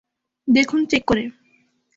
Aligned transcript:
দেখুন 0.47 0.79
চেক 0.91 1.03
করে! 1.09 1.23